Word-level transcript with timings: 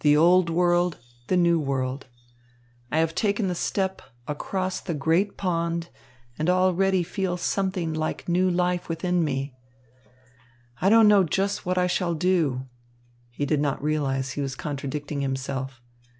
The 0.00 0.16
Old 0.16 0.50
World, 0.50 0.98
the 1.28 1.36
New 1.36 1.60
World. 1.60 2.08
I 2.90 2.98
have 2.98 3.14
taken 3.14 3.46
the 3.46 3.54
step 3.54 4.02
across 4.26 4.80
the 4.80 4.94
great 4.94 5.36
pond, 5.36 5.90
and 6.36 6.50
already 6.50 7.04
feel 7.04 7.36
something 7.36 7.94
like 7.94 8.28
new 8.28 8.50
life 8.50 8.88
within 8.88 9.22
me. 9.22 9.54
"I 10.82 10.88
don't 10.88 11.06
know 11.06 11.22
just 11.22 11.64
what 11.66 11.78
I 11.78 11.86
shall 11.86 12.14
do." 12.14 12.66
He 13.30 13.46
did 13.46 13.60
not 13.60 13.80
realise 13.80 14.32
he 14.32 14.40
was 14.42 14.56
contradicting 14.56 15.20
himself. 15.20 15.80